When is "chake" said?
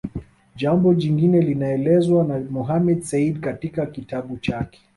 4.37-4.81